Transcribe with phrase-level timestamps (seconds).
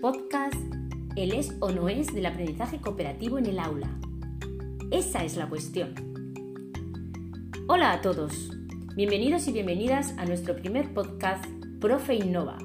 [0.00, 0.54] podcast
[1.14, 3.90] El es o no es del aprendizaje cooperativo en el aula.
[4.90, 5.94] Esa es la cuestión.
[7.68, 8.50] Hola a todos.
[8.96, 11.44] Bienvenidos y bienvenidas a nuestro primer podcast
[11.80, 12.56] Profe Innova.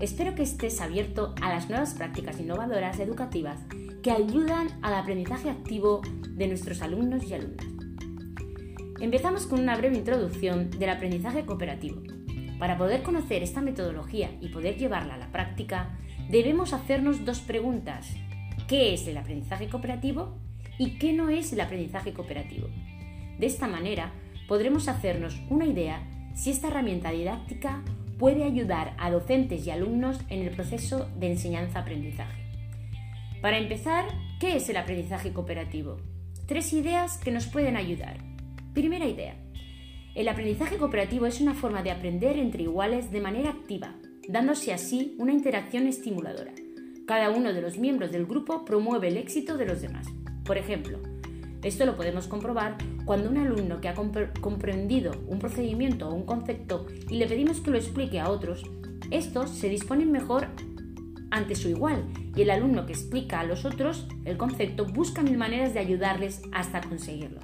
[0.00, 3.60] Espero que estés abierto a las nuevas prácticas innovadoras educativas
[4.02, 7.66] que ayudan al aprendizaje activo de nuestros alumnos y alumnas.
[9.00, 12.02] Empezamos con una breve introducción del aprendizaje cooperativo.
[12.58, 15.96] Para poder conocer esta metodología y poder llevarla a la práctica,
[16.30, 18.14] debemos hacernos dos preguntas.
[18.68, 20.38] ¿Qué es el aprendizaje cooperativo
[20.78, 22.68] y qué no es el aprendizaje cooperativo?
[23.38, 24.12] De esta manera,
[24.48, 26.02] podremos hacernos una idea
[26.34, 27.82] si esta herramienta didáctica
[28.18, 32.42] puede ayudar a docentes y alumnos en el proceso de enseñanza-aprendizaje.
[33.40, 34.04] Para empezar,
[34.38, 35.98] ¿qué es el aprendizaje cooperativo?
[36.46, 38.18] Tres ideas que nos pueden ayudar.
[38.74, 39.34] Primera idea.
[40.14, 43.96] El aprendizaje cooperativo es una forma de aprender entre iguales de manera activa,
[44.28, 46.52] dándose así una interacción estimuladora.
[47.06, 50.06] Cada uno de los miembros del grupo promueve el éxito de los demás.
[50.44, 50.98] Por ejemplo,
[51.62, 56.86] esto lo podemos comprobar cuando un alumno que ha comprendido un procedimiento o un concepto
[57.08, 58.64] y le pedimos que lo explique a otros,
[59.10, 60.48] estos se disponen mejor
[61.30, 65.38] ante su igual y el alumno que explica a los otros el concepto busca mil
[65.38, 67.40] maneras de ayudarles hasta conseguirlo.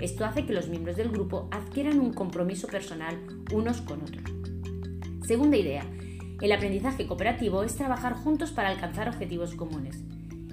[0.00, 3.18] Esto hace que los miembros del grupo adquieran un compromiso personal
[3.52, 4.24] unos con otros.
[5.26, 5.84] Segunda idea,
[6.40, 10.02] el aprendizaje cooperativo es trabajar juntos para alcanzar objetivos comunes.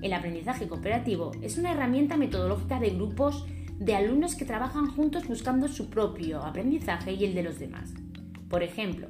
[0.01, 3.45] El aprendizaje cooperativo es una herramienta metodológica de grupos
[3.79, 7.93] de alumnos que trabajan juntos buscando su propio aprendizaje y el de los demás.
[8.49, 9.07] Por ejemplo,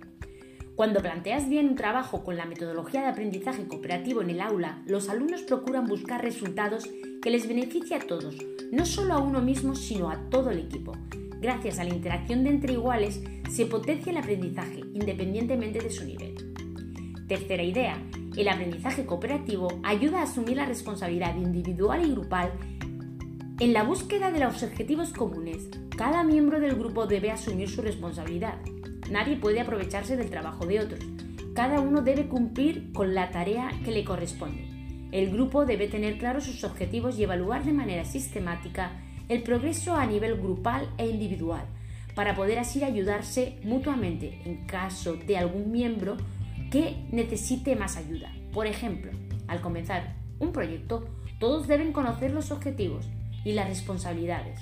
[0.75, 5.09] cuando planteas bien un trabajo con la metodología de aprendizaje cooperativo en el aula, los
[5.09, 6.87] alumnos procuran buscar resultados
[7.21, 8.35] que les beneficien a todos,
[8.71, 10.93] no solo a uno mismo, sino a todo el equipo.
[11.41, 16.46] Gracias a la interacción de entre iguales, se potencia el aprendizaje, independientemente de su nivel.
[17.27, 18.01] Tercera idea,
[18.37, 22.53] el aprendizaje cooperativo ayuda a asumir la responsabilidad individual y grupal
[23.59, 25.67] en la búsqueda de los objetivos comunes.
[25.97, 28.55] Cada miembro del grupo debe asumir su responsabilidad.
[29.11, 31.01] Nadie puede aprovecharse del trabajo de otros.
[31.53, 34.65] Cada uno debe cumplir con la tarea que le corresponde.
[35.11, 40.05] El grupo debe tener claros sus objetivos y evaluar de manera sistemática el progreso a
[40.05, 41.65] nivel grupal e individual,
[42.15, 46.15] para poder así ayudarse mutuamente en caso de algún miembro
[46.69, 48.31] que necesite más ayuda.
[48.53, 49.11] Por ejemplo,
[49.47, 51.07] al comenzar un proyecto,
[51.39, 53.05] todos deben conocer los objetivos
[53.43, 54.59] y las responsabilidades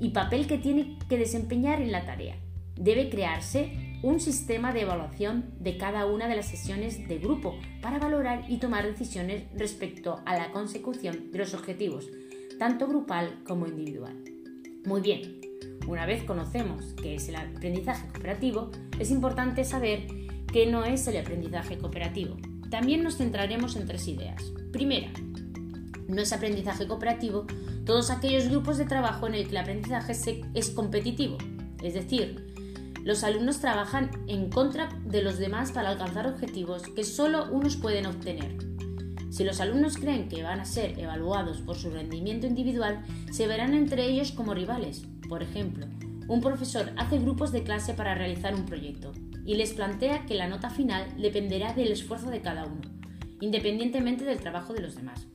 [0.00, 2.36] y papel que tiene que desempeñar en la tarea
[2.76, 7.98] debe crearse un sistema de evaluación de cada una de las sesiones de grupo para
[7.98, 12.06] valorar y tomar decisiones respecto a la consecución de los objetivos,
[12.58, 14.22] tanto grupal como individual.
[14.84, 15.40] Muy bien,
[15.88, 20.06] una vez conocemos qué es el aprendizaje cooperativo, es importante saber
[20.56, 22.38] qué no es el aprendizaje cooperativo.
[22.70, 24.42] También nos centraremos en tres ideas.
[24.72, 25.10] Primera,
[26.08, 27.44] no es aprendizaje cooperativo
[27.84, 30.14] todos aquellos grupos de trabajo en el que el aprendizaje
[30.54, 31.36] es competitivo,
[31.82, 32.54] es decir,
[33.04, 38.06] los alumnos trabajan en contra de los demás para alcanzar objetivos que solo unos pueden
[38.06, 38.56] obtener.
[39.28, 43.74] Si los alumnos creen que van a ser evaluados por su rendimiento individual, se verán
[43.74, 45.02] entre ellos como rivales.
[45.28, 45.84] Por ejemplo,
[46.28, 49.12] un profesor hace grupos de clase para realizar un proyecto
[49.46, 52.82] y les plantea que la nota final dependerá del esfuerzo de cada uno,
[53.40, 55.26] independientemente del trabajo de los demás.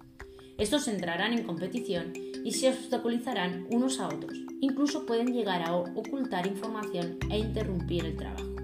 [0.57, 2.13] Estos entrarán en competición
[2.43, 4.37] y se obstaculizarán unos a otros.
[4.59, 8.55] Incluso pueden llegar a ocultar información e interrumpir el trabajo.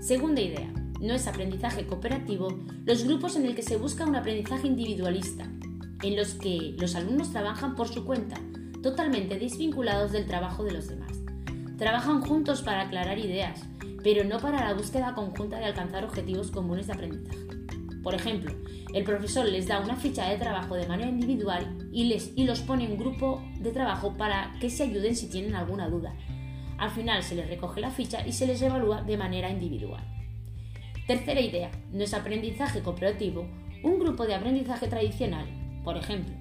[0.00, 0.70] Segunda idea.
[1.00, 2.48] No es aprendizaje cooperativo
[2.86, 5.44] los grupos en el que se busca un aprendizaje individualista,
[6.02, 8.36] en los que los alumnos trabajan por su cuenta,
[8.82, 11.12] totalmente desvinculados del trabajo de los demás.
[11.78, 13.62] Trabajan juntos para aclarar ideas,
[14.04, 17.38] pero no para la búsqueda conjunta de alcanzar objetivos comunes de aprendizaje.
[18.02, 18.52] Por ejemplo,
[18.92, 22.60] el profesor les da una ficha de trabajo de manera individual y, les, y los
[22.60, 26.14] pone en grupo de trabajo para que se ayuden si tienen alguna duda.
[26.76, 30.04] Al final se les recoge la ficha y se les evalúa de manera individual.
[31.06, 33.48] Tercera idea, no es aprendizaje cooperativo,
[33.82, 35.46] un grupo de aprendizaje tradicional.
[35.82, 36.34] Por ejemplo,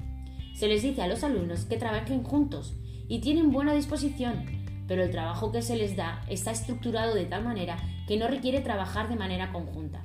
[0.53, 2.75] se les dice a los alumnos que trabajen juntos
[3.07, 7.43] y tienen buena disposición, pero el trabajo que se les da está estructurado de tal
[7.43, 7.77] manera
[8.07, 10.01] que no requiere trabajar de manera conjunta.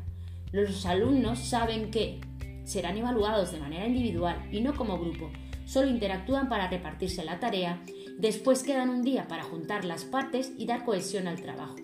[0.53, 2.21] Los alumnos saben que
[2.65, 5.31] serán evaluados de manera individual y no como grupo.
[5.67, 7.83] Solo interactúan para repartirse la tarea,
[8.19, 11.77] después quedan un día para juntar las partes y dar cohesión al trabajo.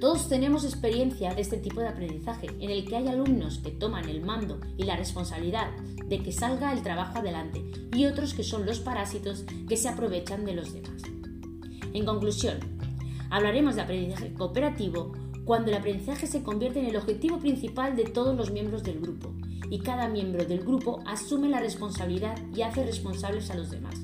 [0.00, 4.08] Todos tenemos experiencia de este tipo de aprendizaje, en el que hay alumnos que toman
[4.08, 5.70] el mando y la responsabilidad
[6.06, 7.62] de que salga el trabajo adelante
[7.94, 11.02] y otros que son los parásitos que se aprovechan de los demás.
[11.92, 12.58] En conclusión,
[13.30, 15.12] hablaremos de aprendizaje cooperativo
[15.44, 19.32] cuando el aprendizaje se convierte en el objetivo principal de todos los miembros del grupo
[19.70, 23.94] y cada miembro del grupo asume la responsabilidad y hace responsables a los demás.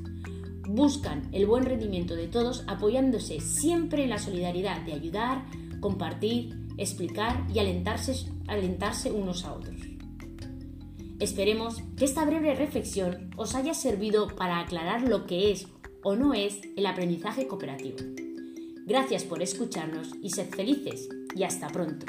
[0.69, 5.44] Buscan el buen rendimiento de todos apoyándose siempre en la solidaridad de ayudar,
[5.81, 9.77] compartir, explicar y alentarse, unos a otros.
[11.19, 15.67] Esperemos que esta breve reflexión os haya servido para aclarar lo que es
[16.06, 17.97] o no es el aprendizaje cooperativo.
[18.87, 22.06] Gracias por escucharnos y sed felices y hasta pronto.